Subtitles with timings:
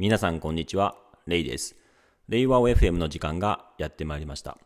[0.00, 0.94] 皆さんこんにちは、
[1.26, 1.74] レイです。
[2.28, 4.56] レイワオ FM の時間がやってまいりました。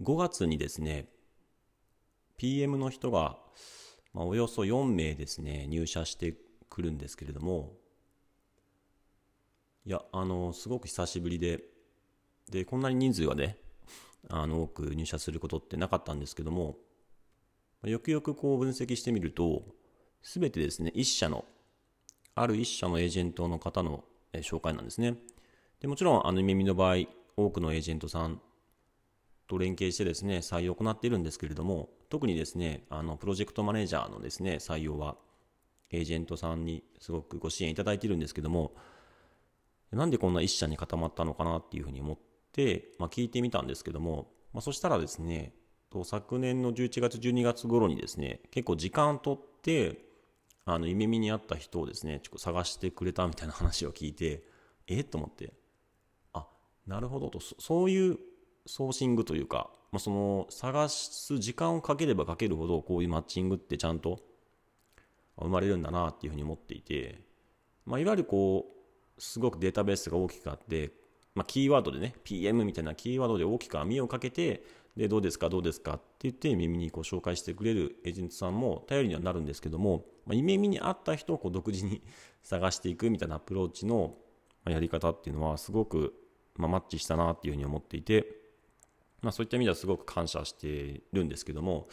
[0.00, 1.08] 5月にですね、
[2.36, 3.38] PM の人が、
[4.14, 6.36] まあ、およそ4名ですね、入社して
[6.68, 7.72] くるんですけれども、
[9.84, 11.60] いや、あの、すごく久しぶりで、
[12.48, 13.58] で、こんなに人数がね、
[14.28, 16.76] あの、多く入社することってなかったんですけども、
[17.82, 19.64] よくよくこう分析してみると、
[20.22, 21.44] すべてですね、一社の
[22.40, 25.16] ある一社のエージェントの方の、え紹介なんですね。
[25.80, 28.40] でもちろん、あの、耳の場合、多くのエージェントさん
[29.46, 35.16] と連携してですね、採用を行っているんですけれども、特にですね、あの、プロジェクトマネージャーのですね、採用は、
[35.90, 38.74] エージェントさんにすごくご支援いただいているんですけども、
[39.90, 42.18] なんでこんな一社に固まったのかなっていうふうに思っ
[42.52, 45.52] て、まあ、聞いてみたんですけども、まあ、そしたらですね、
[46.04, 50.09] 昨年の11月、12月頃にですね、結構時間をとって、
[50.66, 54.42] あの夢見にあった人をですねちょっと探してくれたみたいな話を聞いて
[54.86, 55.04] え？
[55.04, 55.52] と思って。
[56.32, 56.46] あ
[56.86, 57.30] なるほど。
[57.30, 58.18] とそういう
[58.66, 64.20] ソーシングというか、まあ、その探す時間をかければかけるほどこういうマッチングってちゃんと
[65.38, 67.20] 生まれるんだなっていうふうに思っていて、
[67.86, 68.66] まあ、いわゆるこ
[69.16, 70.92] うすごくデータベースが大きくあって、
[71.34, 74.62] まあ、キーワードでね PM みたいなキーワードで大きく網をかけて
[75.00, 82.02] でどうですかどうですかって言って耳にこう紹介してくれるエージェントさんも頼りにはなるんですけども、まあ、夢見に合った人をこう独自に
[82.44, 84.18] 探していくみたいなアプローチの
[84.66, 86.12] やり方っていうのはすごく、
[86.56, 88.26] まマッチしたなっていうふうに思っていて、
[89.22, 91.88] まあ、そういった意味ではすごく感謝しているんですけども、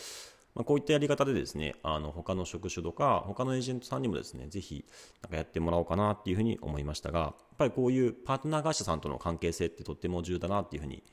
[0.53, 4.83] まあ、こういったやり方でですねあの他の職種とか他のエージェントさんにもですねぜひ
[5.21, 11.03] なんかやってもらおうかなっていうふうに思いましたがやっぱりこういうパートナー会社さんとの関係性ってとっても重要だなっていうふうに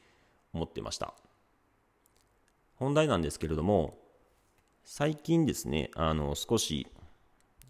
[0.52, 1.14] 思ってました。
[2.76, 3.98] 本題なんですけれども、
[4.84, 6.86] 最近ですね、あの、少し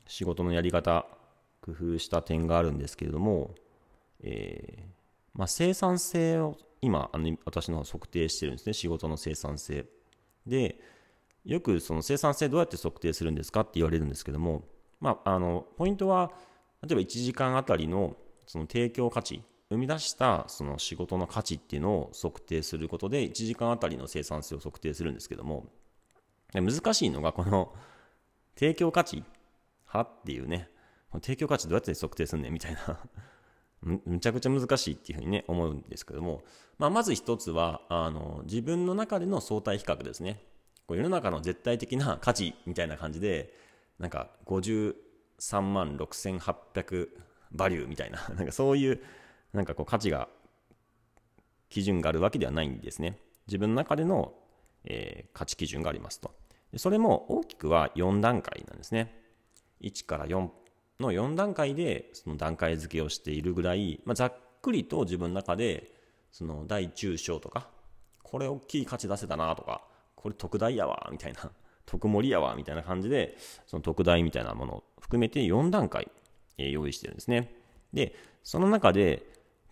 [0.07, 1.07] 仕事のやり方、
[1.61, 3.55] 工夫した点があるんですけれども、
[4.21, 4.83] えー、
[5.35, 9.87] まあ、生産性を今、あの私の測定してるんですね、仕事の生産性。
[10.47, 10.79] で、
[11.45, 14.65] よくその生産性どうやって測定するんですかって言われるんですけども、
[15.01, 16.33] まあ、あのポイントは、
[16.83, 18.17] 例えば1時間あたりの
[18.47, 25.67] その提供価値生み出したその仕事の価値っていうのを測定することで1時間あたりの生産性を測定するんですけども
[26.53, 27.73] 難しいのがこの
[28.57, 29.25] 提供価値
[29.87, 30.69] はっていうね
[31.23, 32.99] 提供価値どうやって測定すんねんみたいな
[33.85, 36.43] むちゃくちゃ難しいっていうふうにね思うんですけども、
[36.79, 40.41] まあ、まず一つはあの自分の中での相対比較ですね。
[40.87, 43.55] こう世の中の絶対的な価値みたいな感じで
[43.99, 44.95] なんか53
[45.61, 47.09] 万6800
[47.53, 49.01] バリューみたいななんかそういう
[49.55, 50.29] なんかこう価値が
[51.71, 53.19] 基準があるわけではないんですね。
[53.47, 54.35] 自分の中での、
[54.85, 56.31] えー、価値基準がありますと。
[56.77, 59.23] それも大きくは4段階なんですね。
[59.81, 60.49] 1から4
[61.01, 65.93] の4段階でその段階付けをしているぐらい、まあ、ざっくりと自分の中で
[66.33, 67.69] その大中小とか
[68.23, 69.83] これ大きい価値出せたなとか
[70.17, 71.51] これ特大やわみたいな
[71.87, 73.37] 特盛りやわみたいな感じで
[73.67, 76.09] その特大みたいなものを含めて4段階、
[76.57, 77.55] えー、用意してるんですね。
[77.93, 79.23] でその中で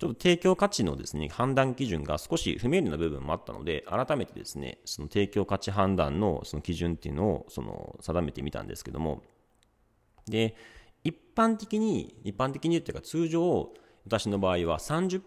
[0.03, 9.23] ちょっと提供価値のですね、判断基準が少し不明瞭な部分もあったので、改めてですね、その提供価値判断のその基準っていうのをその定めてみたんですけども、
[10.27, 10.57] で、
[11.05, 13.73] 一般的に、一般的にっていうか通常、
[14.05, 15.23] 私の場合は30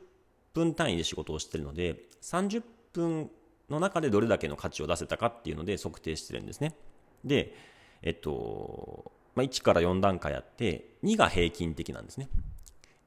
[0.53, 2.61] 分単位で仕事をしているので、30
[2.91, 3.31] 分
[3.69, 6.75] の中でどれだけの価値を出せたかっていうので測定してるんですね。
[7.23, 7.55] で、
[8.01, 12.27] えっと、まあ、1から4段階あって、2が平均的なんですね。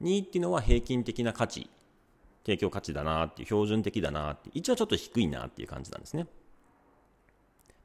[0.01, 1.69] 2っていうのは平均的な価値、
[2.45, 6.27] 提供価値だなっていう、標準的だなって1はちょっと低いなっていう感じなんですね。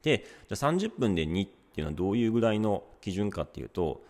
[0.01, 4.03] で、じゃあ30分で2っていうのはどういうぐらいの基準かっていうと、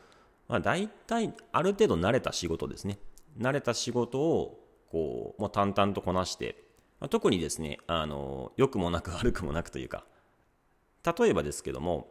[0.47, 2.99] まあ大体ある程度慣れた仕事ですね。
[3.39, 6.63] 慣れた仕事をこう、もう淡々とこなして、
[6.99, 10.05] まあ、特にですね、あの、良くもなく 悪くもなくというか、
[11.03, 12.07] 例えばですけども、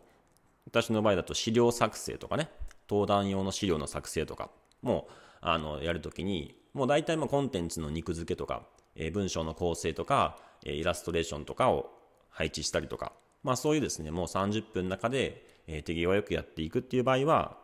[0.67, 2.51] 私の場合だと資料作成とかね、
[2.89, 4.51] 登壇用の資料の作成とか
[4.85, 5.09] も
[5.41, 8.63] あのやるときにもう大体まあコンテンツの肉付けとか、
[8.95, 11.91] えー、文章の構成とか、えー、イラストレーションとかを
[12.31, 13.13] 配置したりとか、
[13.43, 17.57] まあ、そういうですねもう30分の中で、えー、手際よくやっていくっていう場合は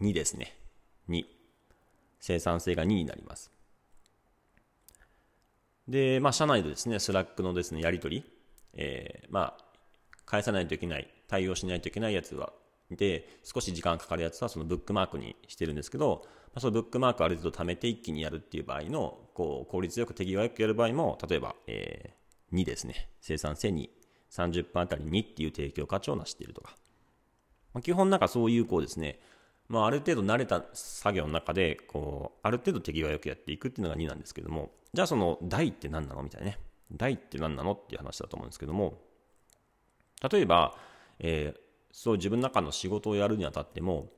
[0.00, 0.56] 2ですね。
[1.08, 1.24] 2
[2.20, 3.50] 生産性が2になります。
[5.86, 8.24] で、まあ、社内でですね、 Slack のですね、やり取り、
[8.74, 9.64] えー、まあ、
[10.26, 12.52] 返さないといけない、対応しないといけないやつは、
[12.90, 23.08] で、少し時間かかるやつはそのブックマークにしてるんですけど、まあそのブックマークある程度貯めて一気にやるっていう場合の、こう、効率よく手際よくやる場合も、例えば、えー、2ですね。
[23.20, 23.88] 生産性2。
[24.30, 26.76] 30分あたり2っていう提供価値を成しているとか。
[27.74, 29.20] まあ、基本なんかそういうこうですね、
[29.68, 36.58] まあ、ある程度慣れた作業の中で、こう、ある程度手際よくやっていくっていうのが2なんですけども、じゃあその、台って何なのみたいなね。
[36.92, 38.98] 台って何なのっていう話だと思うんですけども、
[40.30, 40.74] 例えば、
[41.18, 41.60] えー、
[41.92, 44.10] そう自分の中の仕事をやるにあたっても、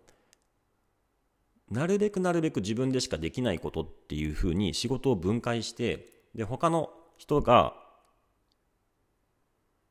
[1.70, 7.74] なるべくなるべく自分でしかできないことっていうふうに仕事を分解して、で、他の人が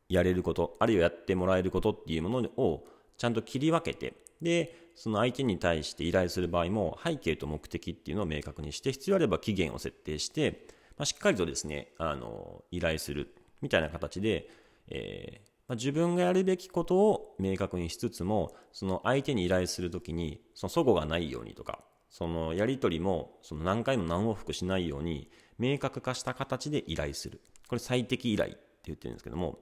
[0.09, 2.85] やれること、あるいはやってもらえることっていうものを
[3.17, 10.67] ちゃんと切り分けて、で、その相手に対して依頼する場合も背景と目的っていうのを明確にして必要あれば期限を設定して、
[10.97, 14.49] まあ、しっかりとですねあの依頼するみたいな形で、
[14.89, 21.79] えー、まあ、自分がやるべきことを明確にしつつもその相手に依頼するときにその齟齬がないようにとか
[22.09, 25.29] そのやり取りもその何回も何往復しないように
[25.59, 27.39] 明確化した形で依頼する。
[27.67, 29.59] これ最適依頼って言ってるんですけども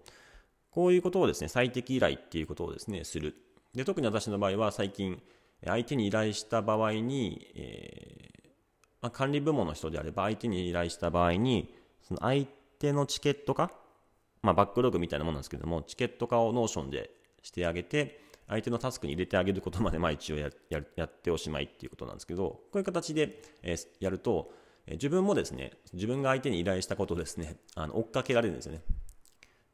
[0.72, 3.36] こういうことをですね最適依頼っていうことをですねする。
[3.76, 5.22] で特に私の場合は最近
[5.66, 8.50] 相手に依頼した場合に、えー、
[9.02, 12.46] まあ、管理部門の人であれば相手に依頼した場合にその相
[12.80, 13.72] 手のチケット化、
[14.42, 17.12] まあ、バックログみたいなものなんですけどもチケット化を Notion で
[17.42, 24.52] してあげて相手のタスクに入れてあげることまでまあ一応ややっておしまいっていうことなんですけどこういう形で、えー、やると、
[24.86, 28.82] えー、自分もですね自分が相手に依頼したことをですねあの追っかけられるんですよね。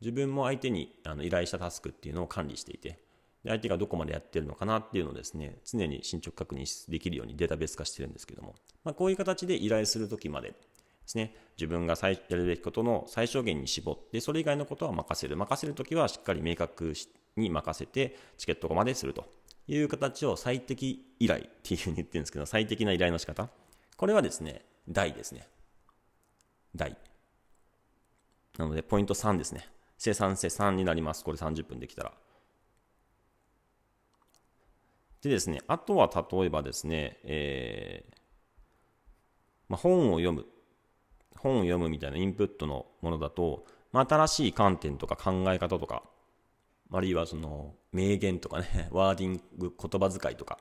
[0.02, 3.00] 自分も相手にあの依頼したタスクっていうのを管理していて
[3.44, 10.54] で相手がどこまでやってるのかなっていうのをですね、常に進捗確認できるようにデータベース化してるんですけども、まあ、こういう形で依頼するときまで
[11.04, 15.38] ですね、自分がやるべきことの最小限に絞って、それ以外のことは任せる。
[15.38, 16.94] 任せるときはしっかり明確
[17.36, 19.26] に任せて、チケット化まですると
[19.68, 23.50] いう形を最適依頼っていうふうに言ってるんですけど、最適な依頼の仕方。
[23.98, 25.48] これはですね、大ですね。
[26.76, 26.98] 大。
[28.58, 29.68] なので、ポイント3ですね。
[29.98, 31.24] 生産性3になります。
[31.24, 32.14] これ30分できたら。
[35.22, 38.16] でですね、あとは例えばですね、えー、
[39.70, 40.46] まあ、本を読む。
[41.44, 46.04] 本を読むみたいなインプットのものだと、まあ、新しい観点とか考え方とか、
[46.92, 50.58] あるいはその名言とかね、 ワーディング、言葉遣いとか、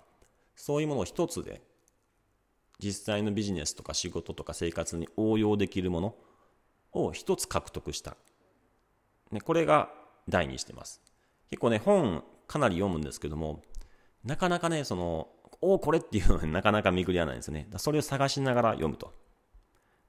[0.57, 1.63] そういうものを一つで、
[2.79, 6.17] 実際のビジネスとか仕事とか生活に応用できるもの
[6.93, 8.17] を一つ獲得した。
[9.31, 9.95] ね、これが
[10.29, 11.01] 大にしてます。
[11.49, 13.63] 結構ね、本かなり読むんですけども、
[14.25, 15.29] なかなかね、その、
[15.61, 17.69] おお、これっていうのはなかなか巡り合わないんですね。
[17.77, 19.13] それを探しながら読むと。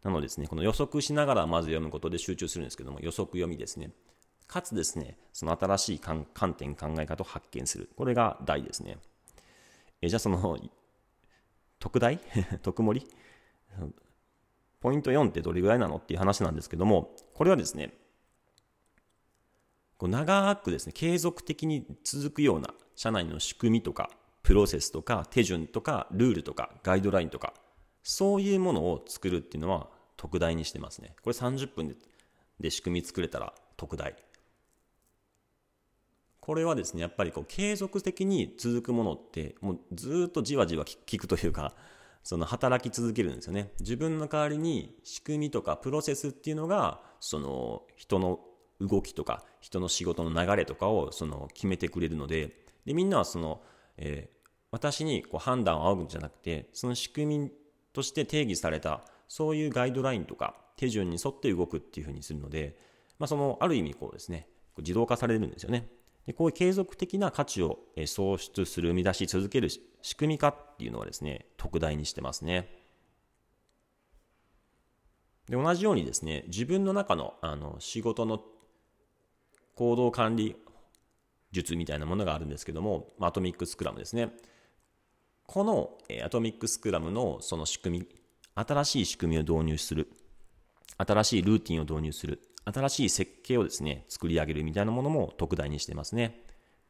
[0.04, 3.92] なのでですね、この予測しながらまず読むことで集中するんですけども、予測読みですね。
[4.48, 6.26] かつですね、その新しい観
[6.58, 7.90] 点、考え方を発見する。
[7.96, 8.98] これが大ですね。
[10.02, 10.60] えじゃあその、
[11.80, 12.20] 特大
[12.62, 13.08] 特盛
[14.82, 17.94] ポイント4ってどれぐらいなのっていう話なんですけども、これはですね、
[19.98, 24.10] こう長くですね、継続的に続くような社内の仕組みとか、
[24.44, 27.54] プロセスとか、手順とか、ルールとか、ガイドラインとか、
[28.04, 29.90] そういうものを作るっていうのは
[30.24, 31.16] 特大にしてますね。
[31.22, 31.96] これ30分で
[32.60, 34.16] で仕組み作れたら特大。
[36.40, 41.74] これはですね、やっぱりこう継続的に続くものって、もうずっとじわじわ効くというか、
[42.24, 43.74] その働き続けるんですよね。
[43.82, 48.40] 自分の代わりに仕組みとかプロセスっていうのが、その人の
[48.80, 52.52] 動きとか人の仕事の流れとかをその決めてくれるので
[52.86, 53.62] でみんなはその、
[53.98, 57.52] えー、私にこう判断を仰ぐんじゃなくてその仕組み
[57.94, 62.78] として定義されたそういうガイドラインとか手順に沿って動くっていうふうにするので、
[63.18, 64.48] まあ、そのある意味こうですね
[64.78, 65.88] 自動化されるんですよね
[66.28, 72.70] でこういう継続的な価値を創出する生み出し続ける仕組み化っていうのはですね特大にしてますね
[75.50, 78.42] で同じようにですね自分の中のあの仕事の
[79.76, 80.56] 行動管理
[81.54, 84.30] 術みたいなものがあるんですけども、アトミックスクラムですね。
[85.46, 88.08] この、アトミックスクラムのその仕組み、
[88.56, 90.10] 新しい仕組みを導入する、
[90.98, 96.46] 新しいルーティンを導入する、新しい設計をですね、作り上げるみたいなものも特大にしてますね。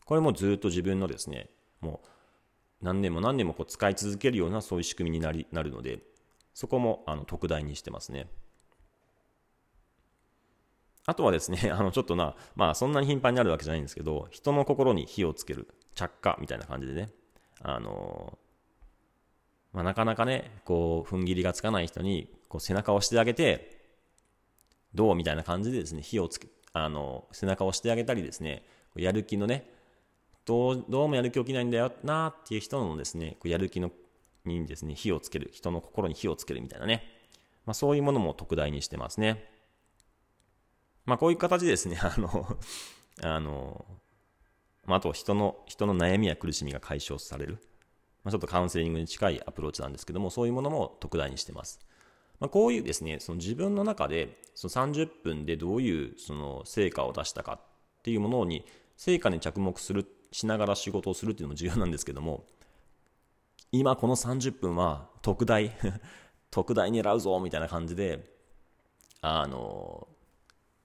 [0.05, 2.08] これもずっと自分のですね、もう
[2.84, 6.00] 何年も何年もこう使い続けるようなそういう仕組みになりなるので、
[6.53, 8.27] そこもあの特大にしてますね。
[11.05, 17.10] あとはですね、 あの、ちょっとな、まあ、そんなに頻繁になるわけじゃないんですけど、人の心に火をつける、着火みたいな感じでね、
[17.62, 18.38] あの
[19.73, 23.81] まあ、なかなかね、こう、踏ん切りがつかない人に、こう、背中を押してあげて、
[24.93, 28.63] どうみたいな感じでですね、火をつけ、あの、背中を押してあげたりですね、
[28.95, 29.69] やる気のね、
[30.45, 33.91] どう、どうもやる気起きないんだよなっていう人のですね、こうやる気の、
[34.45, 37.03] にですね、火をつける、人の心に火をつけるみたいなね、
[37.65, 39.49] まあ、そういうものも特大にしてますね。
[41.05, 42.57] まあこういう形でですね、 あの、
[43.21, 43.85] あの、
[44.85, 47.59] まあ、あと人の、人の悩みや苦しみが解消される。
[48.23, 51.79] ま、ちょっとカウンセリングに近いアプローチなんですけども、そういうものも特大にしてます。
[52.39, 57.59] まあ、こういうですね、その自分の中で、その30分でどういうその成果を出したかっ
[58.03, 58.65] ていうものに、
[58.97, 62.45] 成果に着目する、しながら仕事をするっていうのも重要なんですけども、
[63.71, 65.71] 今この30分は特大
[66.51, 68.31] 特大狙うぞみたいな感じで、
[69.21, 70.07] あの、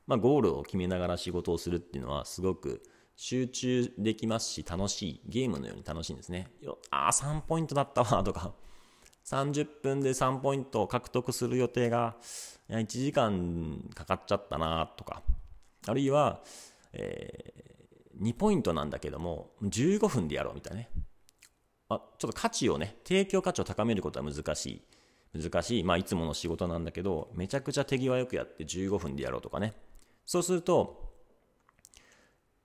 [0.07, 2.83] まあ、ゴールを決めながら仕事をするっていうのはすごく
[3.21, 6.47] 集中できますし楽しい、ゲームのように楽しいんですね。
[6.61, 8.55] よああ、3ポイントだったわとか、
[9.27, 12.17] 30分で3ポイントを獲得する予定が、
[12.71, 15.25] いや1時間かかっちゃったなとか、
[15.89, 16.45] あるいは、
[16.93, 20.91] えー、2ポイントなんだけども、15分でやろうみたいなね。
[21.89, 24.85] あちょっと価値をね、提供価値を高めることは難し
[25.35, 25.41] い。
[25.43, 25.83] 難しい。
[25.83, 29.75] まあ、いつもの仕事なんだけど、めちゃくちゃ手際よくやって15分でやろうとかね。
[30.25, 31.08] そうすると、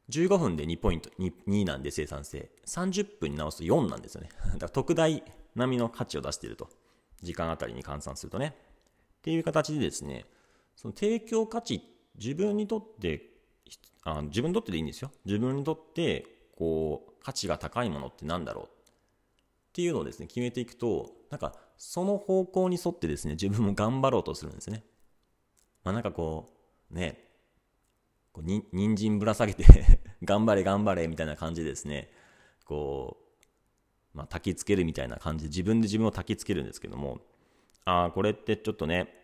[0.10, 2.52] 15分で2ポイント、2, 2なんで生産性。
[2.66, 4.30] 30分に直すと4なんですよね。
[4.54, 5.24] だから特大
[5.56, 6.70] 並みの価値を出していると。
[7.22, 8.56] 時間あたりに換算するとね。
[9.20, 10.26] っていう形でですね、
[10.76, 11.82] その提供価値、
[12.16, 13.34] 自分にとって
[14.04, 15.12] あ、自分にとってでいいんですよ。
[15.26, 16.26] 自分にとって、
[16.58, 18.68] こう、価値が高いものって何だろうっ
[19.74, 24.84] ていうのをですね、決めていくと、なんか、その方向に沿ってですね、自分も頑張ろうとするんですね。
[25.84, 26.50] まあなんかこ
[26.92, 27.33] う、ね、
[28.34, 29.64] こうに人参ぶら下げて
[30.24, 32.12] 頑張れ頑張れみたいな感じでですね、
[32.66, 33.18] こ
[34.14, 37.22] う、まあ、焚きつけるみたいな感じで自分で自分を焚きつけるんですけども、
[37.86, 39.24] ああ、これってちょっとね、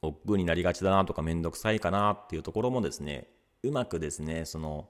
[0.00, 3.28] 億劫になりがちだなとかめんどくさいかなっていうところもですね、
[3.62, 4.88] うまくですね、その、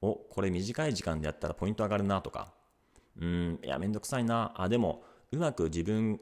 [0.00, 2.52] お、これ短い時間でやったらポイント上がるなとか、
[3.18, 6.20] うん、いや、めんどくさいな、あ、でも、うまく自分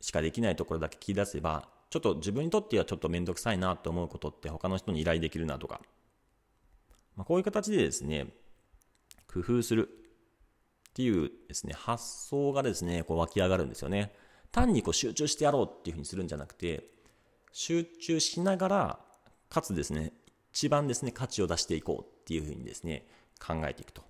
[0.00, 5.80] しかできないところだけ切り出せば、ちょっと自分にとってはちょっと面倒くさいなと思うことって他の人に依頼できるなとか、
[7.16, 8.28] まあ、こういう形でですね、
[9.32, 14.12] 工夫するっていうですね、発想がですね、こう湧き上がるんですよね。
[14.52, 16.84] 単にこう集中してやろうっていうふうにするんじゃなくて、
[17.52, 19.00] 集中しながら、
[19.48, 20.12] かつですね、
[20.52, 23.06] 一番ですね、価値を出していこうっていうふうにですね、
[23.44, 24.02] 考えていくと。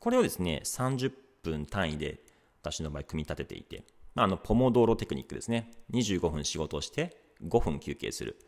[0.00, 1.12] これをですね、30
[1.42, 2.20] 分単位で
[2.62, 3.84] 私の場合組み立てていて、
[4.14, 5.70] まあ、あの、ポモドーロテクニックですね。
[5.92, 8.38] 25分仕事をして、5分休憩する。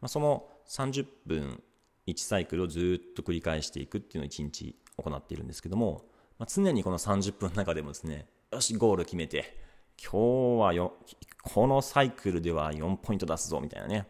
[0.00, 1.62] まあ、その30分
[2.06, 6.04] 1サイクルをずっと繰り返していくっていうのを1日行っているんですけども、
[6.38, 9.56] まあ、常にこの30分の中でもですね、よし、ゴール決めて、
[10.02, 10.94] 今日はよ、
[11.42, 14.08] このサイクルでは4ポイント出すぞ、みたいなね。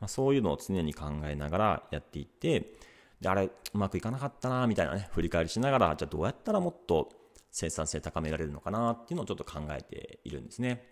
[0.00, 2.74] まあ、そういうのを常に考えながらやっていって、
[3.20, 7.08] で、あれ、うまくいかなかったな、みたいなね、振り返りしながら、じゃあどうやったらもっと
[7.52, 10.91] 生産性高められるのかなっていうのをちょっと考えているんですね。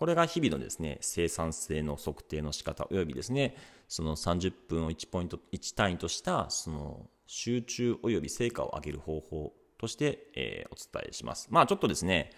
[0.00, 3.54] これが日々のですね、生産性の測定の仕方およびですね、
[3.86, 11.48] その30分を1ポイント、1単位とした、その集中および成果を上げる方法として、えー、お伝えします。
[11.50, 12.30] まあちょっとですね、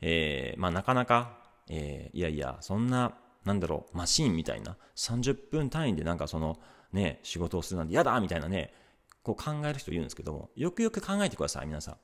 [0.00, 6.58] えー、まあなかなか、えー、いやいや、そんな、なんだろう、マシーンみたいな、30分単位でなんかその、
[6.92, 8.74] ね、仕事をするなんて嫌だみたいなね、
[9.22, 11.96] こう考える人いるんですけども、よくよく考えてください、皆さん。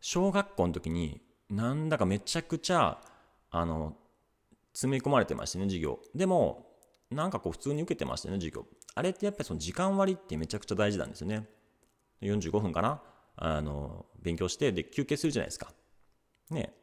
[0.00, 2.98] 小学校の時に、なんだかめちゃくちゃ、
[3.58, 3.96] あの、
[4.72, 5.98] 詰め込まれてましてね、授業。
[6.14, 6.66] でも、
[7.10, 8.66] なんかこう普通に受けてましたね、授業。
[8.94, 11.48] あれってやっぱりその時間割ってめちゃくちゃ大事なんですよね。
[12.20, 13.02] 45分かな？
[13.36, 15.72] あの、勉強して、で、休憩するじゃないですか。
[16.50, 16.74] ね、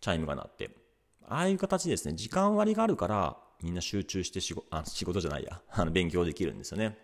[0.00, 0.70] チャイムが鳴って。
[1.26, 6.98] ああいう形でですね、時間割があるから、みんな集中して仕事、あ、仕事じゃないや、あの、勉強できるんですよね。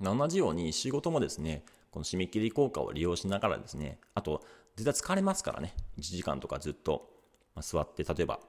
[0.00, 4.44] 同じように仕事もですね、この締め切り効果を利用しながらですね、あと、
[4.76, 7.17] 絶対疲れますからね、1時間とかずっと
[7.54, 8.40] まあ、座って、例えば、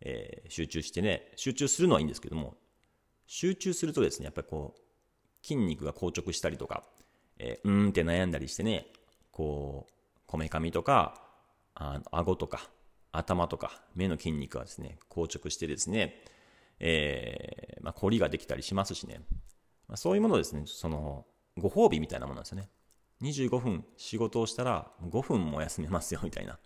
[0.00, 2.56] えー、集中してね、集中するのはいいんですけども、
[3.26, 6.84] 集中するとですね、やっぱりこう、筋肉が硬直したりとか、
[7.38, 8.86] えー、うーんって悩んだりしてね、
[9.30, 9.92] こう、
[10.26, 11.22] こめかみとか、
[11.74, 12.70] あの顎とか、
[13.12, 16.22] 頭とか、目の筋肉がですね、硬直してですね、
[16.78, 19.20] えー、まあ、凝りができたりしますしね、
[19.88, 21.26] まあ、そういうものですね、その、
[21.58, 22.68] ご褒美みたいなものなんですよね。
[23.22, 26.58] 25分仕事をしたら5分も休めますよみたいな。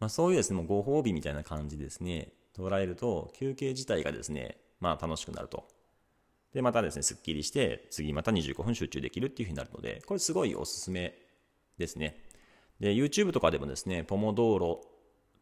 [0.00, 5.68] まあ、そういうですね、もうご褒美みたいな感じですね、捉えると、休憩自体がですね、まあ楽しくなると。
[6.54, 11.14] で、またですね、すっきりして、次また25分集中できるっていうふうになるので、これすごいおすすめ
[11.78, 12.16] ですね。
[12.80, 14.80] で、YouTube とかでもですね、ポモドーロ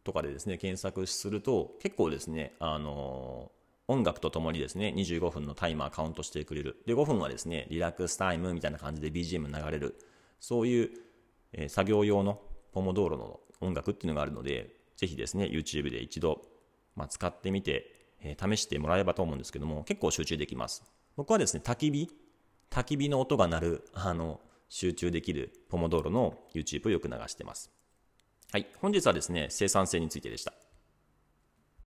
[0.03, 6.83] とかでですね、検索すると、結構ですね、あのー、音楽とともにですね、25分のタイマーカウントしてくれる。
[6.85, 9.97] で、5分はですね、リラックスタイムみたいな感じで BGM 流れる。
[10.39, 10.89] そういう、
[11.53, 16.41] えー、作業用のポモドーロの音楽っていうのがあるので、ぜひですね、YouTube で一度、
[16.95, 17.85] まあ、使ってみて、
[18.21, 20.83] えー、試してもらえばと思うんですけども、結構集中できます。
[21.15, 22.09] 僕はですね、焚き火
[22.69, 24.39] 焚き火の音が鳴る、あの、
[24.69, 27.71] 集中できるポモドーロの YouTube をよく流してます。
[28.51, 30.53] はい、本日はですね、生産性についてでした。